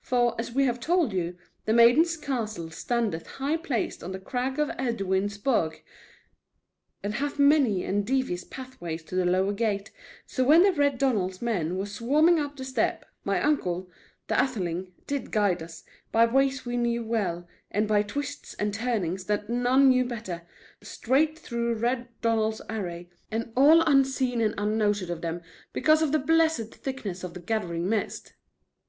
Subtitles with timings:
[0.00, 4.56] For, as we have told you, the Maiden's Castle standeth high placed on the crag
[4.60, 5.82] in Edwin's Burgh,
[7.02, 9.90] and hath many and devious pathways to the lower gate,
[10.24, 13.90] So when the Red Donald's men were swarming up the steep, my uncle,
[14.28, 19.24] the Atheling, did guide us, by ways we knew well, and by twists and turnings
[19.24, 20.42] that none knew better,
[20.80, 25.42] straight through Red Donald's array, and all unseen and unnoted of them,
[25.72, 28.34] because of the blessed thickness of the gathering mist."